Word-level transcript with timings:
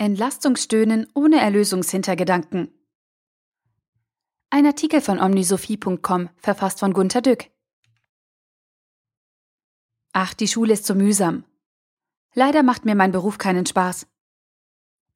Entlastungsstöhnen 0.00 1.08
ohne 1.12 1.42
Erlösungshintergedanken. 1.42 2.72
Ein 4.48 4.64
Artikel 4.64 5.02
von 5.02 5.20
omnisophie.com, 5.20 6.30
verfasst 6.38 6.80
von 6.80 6.94
Gunter 6.94 7.20
Dück. 7.20 7.50
Ach, 10.14 10.32
die 10.32 10.48
Schule 10.48 10.72
ist 10.72 10.86
so 10.86 10.94
mühsam. 10.94 11.44
Leider 12.32 12.62
macht 12.62 12.86
mir 12.86 12.94
mein 12.94 13.12
Beruf 13.12 13.36
keinen 13.36 13.66
Spaß. 13.66 14.06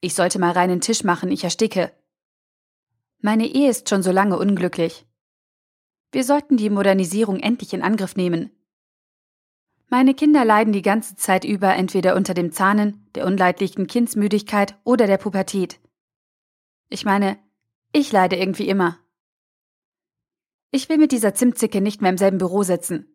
Ich 0.02 0.12
sollte 0.14 0.38
mal 0.38 0.52
reinen 0.52 0.82
Tisch 0.82 1.02
machen, 1.02 1.32
ich 1.32 1.44
ersticke. 1.44 1.90
Meine 3.22 3.46
Ehe 3.46 3.70
ist 3.70 3.88
schon 3.88 4.02
so 4.02 4.12
lange 4.12 4.38
unglücklich. 4.38 5.06
Wir 6.12 6.24
sollten 6.24 6.58
die 6.58 6.68
Modernisierung 6.68 7.40
endlich 7.40 7.72
in 7.72 7.80
Angriff 7.80 8.16
nehmen. 8.16 8.50
Meine 9.88 10.14
Kinder 10.14 10.44
leiden 10.44 10.72
die 10.72 10.82
ganze 10.82 11.16
Zeit 11.16 11.44
über 11.44 11.74
entweder 11.74 12.16
unter 12.16 12.34
dem 12.34 12.52
Zahnen, 12.52 13.06
der 13.14 13.26
unleidlichen 13.26 13.86
Kindsmüdigkeit 13.86 14.76
oder 14.84 15.06
der 15.06 15.18
Pubertät. 15.18 15.78
Ich 16.88 17.04
meine, 17.04 17.38
ich 17.92 18.10
leide 18.10 18.36
irgendwie 18.36 18.68
immer. 18.68 18.98
Ich 20.70 20.88
will 20.88 20.98
mit 20.98 21.12
dieser 21.12 21.34
Zimtzicke 21.34 21.80
nicht 21.80 22.02
mehr 22.02 22.10
im 22.10 22.18
selben 22.18 22.38
Büro 22.38 22.64
sitzen. 22.64 23.08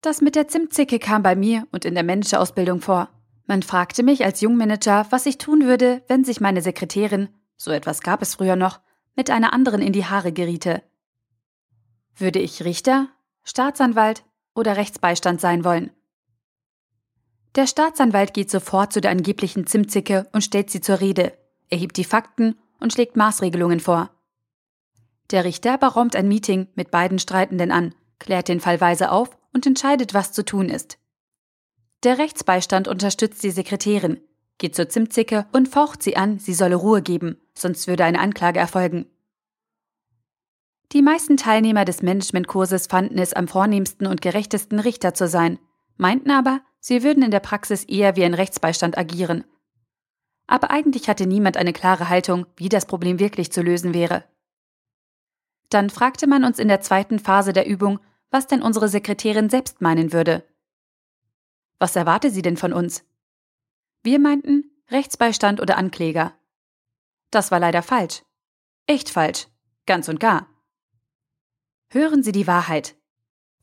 Das 0.00 0.22
mit 0.22 0.34
der 0.34 0.48
Zimtzicke 0.48 0.98
kam 0.98 1.22
bei 1.22 1.36
mir 1.36 1.66
und 1.72 1.84
in 1.84 1.94
der 1.94 2.04
Managerausbildung 2.04 2.80
vor. 2.80 3.10
Man 3.46 3.62
fragte 3.62 4.02
mich 4.02 4.24
als 4.24 4.40
Jungmanager, 4.40 5.06
was 5.10 5.26
ich 5.26 5.36
tun 5.36 5.66
würde, 5.66 6.02
wenn 6.08 6.24
sich 6.24 6.40
meine 6.40 6.62
Sekretärin, 6.62 7.28
so 7.56 7.70
etwas 7.70 8.00
gab 8.00 8.22
es 8.22 8.36
früher 8.36 8.56
noch, 8.56 8.80
mit 9.16 9.28
einer 9.28 9.52
anderen 9.52 9.82
in 9.82 9.92
die 9.92 10.06
Haare 10.06 10.32
geriete. 10.32 10.82
Würde 12.16 12.38
ich 12.38 12.64
Richter, 12.64 13.08
Staatsanwalt 13.44 14.24
oder 14.54 14.76
Rechtsbeistand 14.76 15.40
sein 15.40 15.64
wollen. 15.64 15.90
Der 17.56 17.66
Staatsanwalt 17.66 18.32
geht 18.32 18.50
sofort 18.50 18.92
zu 18.92 19.00
der 19.00 19.10
angeblichen 19.10 19.66
Zimtzicke 19.66 20.28
und 20.32 20.42
stellt 20.42 20.70
sie 20.70 20.80
zur 20.80 21.00
Rede, 21.00 21.32
erhebt 21.68 21.96
die 21.96 22.04
Fakten 22.04 22.56
und 22.78 22.92
schlägt 22.92 23.16
Maßregelungen 23.16 23.80
vor. 23.80 24.10
Der 25.30 25.44
Richter 25.44 25.78
beraumt 25.78 26.16
ein 26.16 26.28
Meeting 26.28 26.68
mit 26.74 26.90
beiden 26.90 27.18
Streitenden 27.18 27.70
an, 27.70 27.94
klärt 28.18 28.48
den 28.48 28.60
Fall 28.60 28.80
weise 28.80 29.10
auf 29.10 29.36
und 29.52 29.66
entscheidet, 29.66 30.14
was 30.14 30.32
zu 30.32 30.44
tun 30.44 30.68
ist. 30.68 30.98
Der 32.02 32.18
Rechtsbeistand 32.18 32.88
unterstützt 32.88 33.42
die 33.42 33.50
Sekretärin, 33.50 34.20
geht 34.58 34.74
zur 34.74 34.88
Zimtzicke 34.88 35.46
und 35.52 35.68
faucht 35.68 36.02
sie 36.02 36.16
an, 36.16 36.38
sie 36.38 36.54
solle 36.54 36.76
Ruhe 36.76 37.02
geben, 37.02 37.40
sonst 37.54 37.88
würde 37.88 38.04
eine 38.04 38.20
Anklage 38.20 38.58
erfolgen. 38.58 39.06
Die 40.92 41.02
meisten 41.02 41.36
Teilnehmer 41.36 41.84
des 41.84 42.02
Managementkurses 42.02 42.88
fanden 42.88 43.18
es 43.18 43.32
am 43.32 43.46
vornehmsten 43.46 44.08
und 44.08 44.20
gerechtesten, 44.20 44.80
Richter 44.80 45.14
zu 45.14 45.28
sein, 45.28 45.60
meinten 45.96 46.32
aber, 46.32 46.62
sie 46.80 47.04
würden 47.04 47.22
in 47.22 47.30
der 47.30 47.40
Praxis 47.40 47.84
eher 47.84 48.16
wie 48.16 48.24
ein 48.24 48.34
Rechtsbeistand 48.34 48.98
agieren. 48.98 49.44
Aber 50.48 50.70
eigentlich 50.72 51.08
hatte 51.08 51.28
niemand 51.28 51.56
eine 51.56 51.72
klare 51.72 52.08
Haltung, 52.08 52.46
wie 52.56 52.68
das 52.68 52.86
Problem 52.86 53.20
wirklich 53.20 53.52
zu 53.52 53.62
lösen 53.62 53.94
wäre. 53.94 54.24
Dann 55.68 55.90
fragte 55.90 56.26
man 56.26 56.42
uns 56.42 56.58
in 56.58 56.66
der 56.66 56.80
zweiten 56.80 57.20
Phase 57.20 57.52
der 57.52 57.68
Übung, 57.68 58.00
was 58.32 58.48
denn 58.48 58.60
unsere 58.60 58.88
Sekretärin 58.88 59.48
selbst 59.48 59.80
meinen 59.80 60.12
würde. 60.12 60.44
Was 61.78 61.94
erwarte 61.94 62.30
sie 62.30 62.42
denn 62.42 62.56
von 62.56 62.72
uns? 62.72 63.04
Wir 64.02 64.18
meinten 64.18 64.64
Rechtsbeistand 64.90 65.60
oder 65.60 65.76
Ankläger. 65.76 66.34
Das 67.30 67.52
war 67.52 67.60
leider 67.60 67.82
falsch. 67.82 68.22
Echt 68.86 69.08
falsch. 69.08 69.46
Ganz 69.86 70.08
und 70.08 70.18
gar. 70.18 70.48
Hören 71.92 72.22
Sie 72.22 72.30
die 72.30 72.46
Wahrheit. 72.46 72.94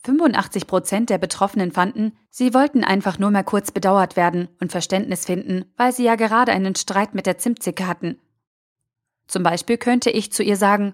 85 0.04 0.68
Prozent 0.68 1.10
der 1.10 1.18
Betroffenen 1.18 1.72
fanden, 1.72 2.12
sie 2.30 2.54
wollten 2.54 2.84
einfach 2.84 3.20
nur 3.20 3.32
mal 3.32 3.44
kurz 3.44 3.72
bedauert 3.72 4.16
werden 4.16 4.50
und 4.60 4.72
Verständnis 4.72 5.26
finden, 5.26 5.66
weil 5.78 5.94
sie 5.94 6.04
ja 6.04 6.16
gerade 6.16 6.52
einen 6.52 6.76
Streit 6.76 7.16
mit 7.16 7.26
der 7.26 7.38
Zimtzicke 7.38 7.88
hatten. 7.88 8.20
Zum 9.28 9.44
Beispiel 9.44 9.78
könnte 9.78 10.10
ich 10.10 10.32
zu 10.32 10.44
ihr 10.44 10.58
sagen, 10.58 10.94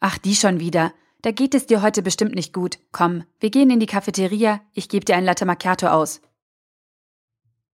Ach, 0.00 0.18
die 0.18 0.34
schon 0.34 0.60
wieder. 0.60 0.92
Da 1.22 1.30
geht 1.30 1.54
es 1.54 1.66
dir 1.66 1.82
heute 1.82 2.02
bestimmt 2.02 2.34
nicht 2.34 2.52
gut. 2.52 2.78
Komm, 2.92 3.24
wir 3.40 3.50
gehen 3.50 3.70
in 3.70 3.80
die 3.80 3.86
Cafeteria, 3.86 4.60
ich 4.72 4.88
gebe 4.88 5.04
dir 5.04 5.16
ein 5.16 5.24
Latte 5.24 5.46
Macchiato 5.46 5.86
aus. 5.86 6.20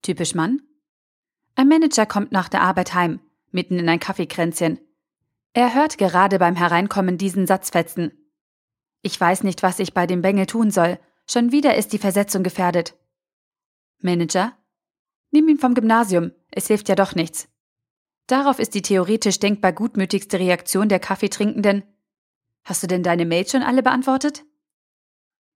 Typisch 0.03 0.35
Mann? 0.35 0.63
Ein 1.55 1.69
Manager 1.69 2.07
kommt 2.07 2.33
nach 2.33 2.49
der 2.49 2.63
Arbeit 2.63 2.95
heim, 2.95 3.21
mitten 3.51 3.79
in 3.79 3.89
ein 3.89 4.01
Kaffeekränzchen. 4.01 4.79
Er 5.55 5.75
hört 5.75 5.99
gerade 5.99 6.39
beim 6.39 6.57
Hereinkommen 6.57 7.19
diesen 7.19 7.47
Satz 7.47 7.71
fetzen. 7.71 8.13
Ich 9.03 9.21
weiß 9.21 9.43
nicht, 9.43 9.63
was 9.63 9.79
ich 9.81 9.95
bei 9.95 10.07
dem 10.07 10.23
Bengel 10.23 10.47
tun 10.47 10.71
soll. 10.71 10.99
Schon 11.29 11.53
wieder 11.53 11.77
ist 11.77 11.93
die 11.93 11.99
Versetzung 11.99 12.43
gefährdet. 12.43 12.97
Manager? 14.01 14.57
Nimm 15.31 15.49
ihn 15.49 15.59
vom 15.59 15.75
Gymnasium. 15.75 16.33
Es 16.51 16.69
hilft 16.69 16.89
ja 16.89 16.95
doch 16.95 17.15
nichts. 17.15 17.49
Darauf 18.27 18.59
ist 18.59 18.75
die 18.75 18.83
theoretisch 18.83 19.41
denkbar 19.41 19.73
gutmütigste 19.73 20.39
Reaktion 20.39 20.89
der 20.89 21.01
Kaffeetrinkenden. 21.01 21.83
Hast 22.65 22.83
du 22.83 22.87
denn 22.87 23.03
deine 23.03 23.27
Mails 23.27 23.51
schon 23.51 23.63
alle 23.63 23.83
beantwortet? 23.83 24.45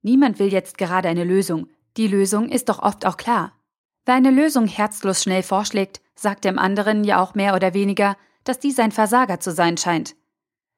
Niemand 0.03 0.39
will 0.39 0.53
jetzt 0.53 0.77
gerade 0.79 1.09
eine 1.09 1.25
Lösung. 1.25 1.69
Die 1.97 2.09
Lösung 2.09 2.49
ist 2.49 2.69
doch 2.69 2.81
oft 2.81 3.06
auch 3.06 3.17
klar. 3.17 3.53
Wer 4.05 4.15
eine 4.15 4.31
Lösung 4.31 4.67
herzlos 4.67 5.23
schnell 5.23 5.43
vorschlägt, 5.43 6.01
sagt 6.15 6.45
dem 6.45 6.59
anderen 6.59 7.05
ja 7.05 7.21
auch 7.21 7.35
mehr 7.35 7.55
oder 7.55 7.75
weniger, 7.75 8.17
dass 8.45 8.59
dies 8.59 8.79
ein 8.79 8.93
Versager 8.93 9.41
zu 9.41 9.53
sein 9.53 9.77
scheint. 9.77 10.15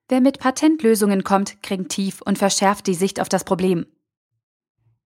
Wer 0.09 0.21
mit 0.23 0.39
Patentlösungen 0.39 1.23
kommt, 1.23 1.63
kringt 1.63 1.91
tief 1.91 2.23
und 2.23 2.39
verschärft 2.39 2.87
die 2.87 2.95
Sicht 2.95 3.21
auf 3.21 3.29
das 3.29 3.45
Problem. 3.45 3.87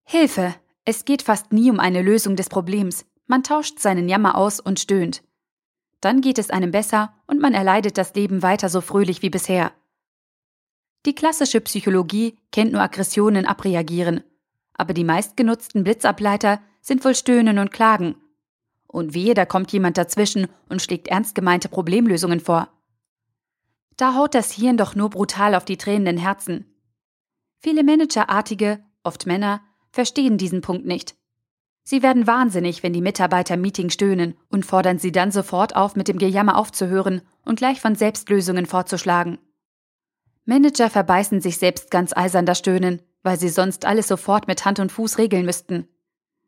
Hilfe! 0.04 0.54
Es 0.84 1.04
geht 1.04 1.22
fast 1.22 1.52
nie 1.52 1.70
um 1.70 1.78
eine 1.78 2.02
Lösung 2.02 2.34
des 2.34 2.48
Problems. 2.48 3.06
Man 3.26 3.44
tauscht 3.44 3.78
seinen 3.78 4.08
Jammer 4.08 4.36
aus 4.36 4.58
und 4.58 4.80
stöhnt. 4.80 5.22
Dann 6.00 6.20
geht 6.20 6.38
es 6.38 6.50
einem 6.50 6.72
besser 6.72 7.14
und 7.28 7.40
man 7.40 7.54
erleidet 7.54 7.96
das 7.96 8.14
Leben 8.14 8.42
weiter 8.42 8.68
so 8.68 8.80
fröhlich 8.80 9.22
wie 9.22 9.30
bisher. 9.30 9.72
Die 11.06 11.14
klassische 11.14 11.60
Psychologie 11.60 12.36
kennt 12.50 12.72
nur 12.72 12.82
Aggressionen 12.82 13.46
abreagieren, 13.46 14.22
aber 14.74 14.92
die 14.92 15.04
meistgenutzten 15.04 15.84
Blitzableiter 15.84 16.60
sind 16.80 17.04
wohl 17.04 17.14
Stöhnen 17.14 17.58
und 17.58 17.70
Klagen. 17.70 18.16
Und 18.88 19.14
wehe, 19.14 19.34
da 19.34 19.46
kommt 19.46 19.72
jemand 19.72 19.96
dazwischen 19.98 20.48
und 20.68 20.82
schlägt 20.82 21.08
ernst 21.08 21.34
gemeinte 21.34 21.68
Problemlösungen 21.68 22.40
vor. 22.40 22.68
Da 23.96 24.14
haut 24.14 24.34
das 24.34 24.52
Hirn 24.52 24.76
doch 24.76 24.94
nur 24.94 25.10
brutal 25.10 25.54
auf 25.54 25.64
die 25.64 25.76
tränenden 25.76 26.16
Herzen. 26.16 26.66
Viele 27.58 27.84
Managerartige, 27.84 28.82
oft 29.02 29.26
Männer, 29.26 29.60
verstehen 29.90 30.38
diesen 30.38 30.60
Punkt 30.60 30.86
nicht. 30.86 31.14
Sie 31.84 32.02
werden 32.02 32.26
wahnsinnig, 32.26 32.82
wenn 32.82 32.92
die 32.92 33.00
Mitarbeiter 33.00 33.56
Meeting 33.56 33.90
stöhnen 33.90 34.34
und 34.48 34.64
fordern 34.64 34.98
sie 34.98 35.12
dann 35.12 35.32
sofort 35.32 35.74
auf, 35.74 35.96
mit 35.96 36.08
dem 36.08 36.18
Gejammer 36.18 36.56
aufzuhören 36.56 37.22
und 37.44 37.56
gleich 37.56 37.80
von 37.80 37.96
Selbstlösungen 37.96 38.66
vorzuschlagen. 38.66 39.38
Manager 40.44 40.90
verbeißen 40.90 41.40
sich 41.40 41.58
selbst 41.58 41.90
ganz 41.90 42.16
eisern 42.16 42.46
das 42.46 42.58
Stöhnen, 42.58 43.02
weil 43.22 43.38
sie 43.38 43.48
sonst 43.48 43.84
alles 43.84 44.08
sofort 44.08 44.48
mit 44.48 44.64
Hand 44.64 44.80
und 44.80 44.90
Fuß 44.90 45.18
regeln 45.18 45.44
müssten. 45.44 45.88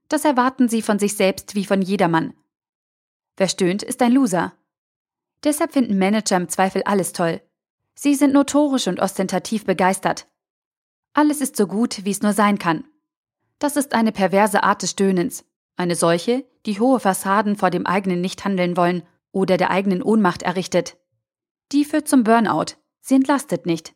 Das 0.09 0.25
erwarten 0.25 0.69
sie 0.69 0.82
von 0.82 0.99
sich 0.99 1.16
selbst 1.16 1.55
wie 1.55 1.65
von 1.65 1.82
jedermann. 1.82 2.34
Wer 3.37 3.49
stöhnt, 3.49 3.82
ist 3.82 4.03
ein 4.03 4.12
Loser. 4.12 4.53
Deshalb 5.44 5.72
finden 5.72 5.99
Manager 5.99 6.37
im 6.37 6.49
Zweifel 6.49 6.82
alles 6.84 7.12
toll. 7.12 7.41
Sie 7.94 8.15
sind 8.15 8.32
notorisch 8.32 8.88
und 8.88 8.99
ostentativ 8.99 9.65
begeistert. 9.65 10.27
Alles 11.12 11.41
ist 11.41 11.56
so 11.56 11.66
gut, 11.66 12.05
wie 12.05 12.10
es 12.10 12.22
nur 12.22 12.32
sein 12.32 12.59
kann. 12.59 12.84
Das 13.59 13.77
ist 13.77 13.94
eine 13.94 14.10
perverse 14.10 14.62
Art 14.65 14.82
des 14.82 14.91
Stöhnens, 14.91 15.44
eine 15.77 15.94
solche, 15.94 16.44
die 16.66 16.81
hohe 16.81 16.99
Fassaden 16.99 17.56
vor 17.56 17.71
dem 17.71 17.87
eigenen 17.87 18.21
nicht 18.21 18.44
handeln 18.44 18.77
wollen 18.77 19.03
oder 19.31 19.56
der 19.56 19.71
eigenen 19.71 20.03
Ohnmacht 20.03 20.43
errichtet. 20.43 20.97
Die 21.72 21.84
führt 21.84 22.09
zum 22.09 22.25
Burnout, 22.25 22.76
sie 23.00 23.15
entlastet 23.15 23.66
nicht. 23.66 23.94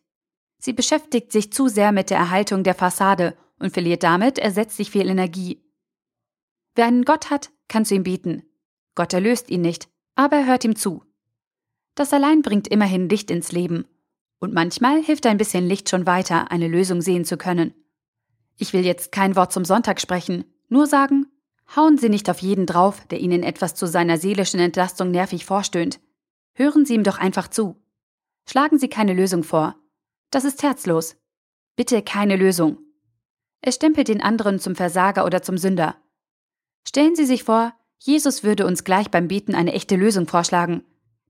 Sie 0.58 0.72
beschäftigt 0.72 1.32
sich 1.32 1.52
zu 1.52 1.68
sehr 1.68 1.92
mit 1.92 2.10
der 2.10 2.18
Erhaltung 2.18 2.62
der 2.62 2.74
Fassade 2.74 3.36
und 3.58 3.72
verliert 3.72 4.02
damit 4.02 4.38
ersetzlich 4.38 4.90
viel 4.90 5.08
Energie. 5.08 5.64
Wer 6.74 6.86
einen 6.86 7.04
Gott 7.04 7.30
hat, 7.30 7.50
kann 7.68 7.84
zu 7.84 7.94
ihm 7.94 8.02
bieten. 8.02 8.42
Gott 8.94 9.12
erlöst 9.12 9.50
ihn 9.50 9.62
nicht, 9.62 9.88
aber 10.14 10.36
er 10.36 10.46
hört 10.46 10.64
ihm 10.64 10.76
zu. 10.76 11.07
Das 11.98 12.12
allein 12.12 12.42
bringt 12.42 12.68
immerhin 12.68 13.08
Licht 13.08 13.28
ins 13.28 13.50
Leben. 13.50 13.84
Und 14.38 14.54
manchmal 14.54 15.02
hilft 15.02 15.26
ein 15.26 15.36
bisschen 15.36 15.66
Licht 15.66 15.88
schon 15.88 16.06
weiter, 16.06 16.52
eine 16.52 16.68
Lösung 16.68 17.02
sehen 17.02 17.24
zu 17.24 17.36
können. 17.36 17.74
Ich 18.56 18.72
will 18.72 18.86
jetzt 18.86 19.10
kein 19.10 19.34
Wort 19.34 19.52
zum 19.52 19.64
Sonntag 19.64 20.00
sprechen, 20.00 20.44
nur 20.68 20.86
sagen, 20.86 21.26
hauen 21.74 21.98
Sie 21.98 22.08
nicht 22.08 22.30
auf 22.30 22.38
jeden 22.38 22.66
drauf, 22.66 23.04
der 23.08 23.18
Ihnen 23.18 23.42
etwas 23.42 23.74
zu 23.74 23.88
seiner 23.88 24.16
seelischen 24.16 24.60
Entlastung 24.60 25.10
nervig 25.10 25.44
vorstöhnt. 25.44 25.98
Hören 26.54 26.86
Sie 26.86 26.94
ihm 26.94 27.02
doch 27.02 27.18
einfach 27.18 27.48
zu. 27.48 27.82
Schlagen 28.48 28.78
Sie 28.78 28.88
keine 28.88 29.12
Lösung 29.12 29.42
vor. 29.42 29.74
Das 30.30 30.44
ist 30.44 30.62
herzlos. 30.62 31.16
Bitte 31.74 32.02
keine 32.02 32.36
Lösung. 32.36 32.78
Es 33.60 33.74
stempelt 33.74 34.06
den 34.06 34.22
anderen 34.22 34.60
zum 34.60 34.76
Versager 34.76 35.24
oder 35.24 35.42
zum 35.42 35.58
Sünder. 35.58 35.96
Stellen 36.86 37.16
Sie 37.16 37.26
sich 37.26 37.42
vor, 37.42 37.74
Jesus 37.98 38.44
würde 38.44 38.66
uns 38.66 38.84
gleich 38.84 39.10
beim 39.10 39.26
Beten 39.26 39.56
eine 39.56 39.72
echte 39.72 39.96
Lösung 39.96 40.28
vorschlagen 40.28 40.84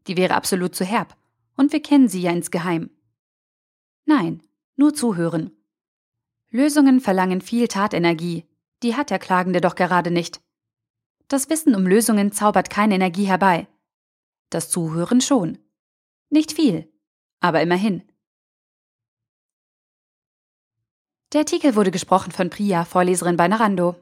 die 0.09 0.17
wäre 0.17 0.35
absolut 0.35 0.75
zu 0.75 0.85
herb. 0.85 1.17
Und 1.57 1.73
wir 1.73 1.83
kennen 1.83 2.09
sie 2.09 2.23
ja 2.23 2.33
insgeheim. 2.33 2.91
Nein, 4.05 4.43
nur 4.77 4.95
zuhören. 4.95 5.53
Lösungen 6.51 7.01
verlangen 7.01 7.41
viel 7.41 7.69
Tatenergie. 7.69 8.47
Die 8.83 8.97
hat 8.97 9.11
der 9.11 9.19
Klagende 9.19 9.61
doch 9.61 9.75
gerade 9.75 10.11
nicht. 10.11 10.41
Das 11.29 11.51
Wissen 11.51 11.75
um 11.75 11.87
Lösungen 11.87 12.33
zaubert 12.33 12.71
keine 12.71 12.95
Energie 12.95 13.27
herbei. 13.27 13.69
Das 14.51 14.71
Zuhören 14.71 15.21
schon. 15.21 15.59
Nicht 16.31 16.53
viel, 16.53 16.91
aber 17.41 17.61
immerhin. 17.61 18.03
Der 21.35 21.41
Artikel 21.41 21.77
wurde 21.77 21.91
gesprochen 21.91 22.33
von 22.33 22.49
Priya, 22.49 22.87
Vorleserin 22.87 23.37
bei 23.37 23.49
Narando. 23.49 23.97